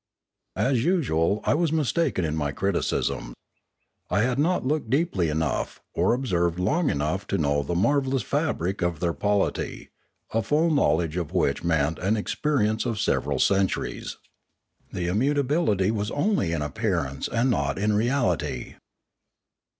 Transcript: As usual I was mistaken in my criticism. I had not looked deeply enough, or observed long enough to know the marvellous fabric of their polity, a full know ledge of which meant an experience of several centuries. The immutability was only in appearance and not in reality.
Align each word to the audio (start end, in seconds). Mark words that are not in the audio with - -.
As 0.57 0.83
usual 0.83 1.41
I 1.43 1.53
was 1.53 1.71
mistaken 1.71 2.25
in 2.25 2.35
my 2.35 2.51
criticism. 2.51 3.35
I 4.09 4.21
had 4.23 4.39
not 4.39 4.65
looked 4.65 4.89
deeply 4.89 5.29
enough, 5.29 5.79
or 5.93 6.15
observed 6.15 6.57
long 6.57 6.89
enough 6.89 7.27
to 7.27 7.37
know 7.37 7.61
the 7.61 7.75
marvellous 7.75 8.23
fabric 8.23 8.81
of 8.81 8.99
their 8.99 9.13
polity, 9.13 9.89
a 10.33 10.41
full 10.41 10.71
know 10.71 10.95
ledge 10.95 11.17
of 11.17 11.33
which 11.33 11.63
meant 11.63 11.99
an 11.99 12.17
experience 12.17 12.83
of 12.87 12.99
several 12.99 13.37
centuries. 13.37 14.17
The 14.91 15.05
immutability 15.05 15.91
was 15.91 16.09
only 16.09 16.51
in 16.51 16.63
appearance 16.63 17.27
and 17.27 17.51
not 17.51 17.77
in 17.77 17.93
reality. 17.93 18.77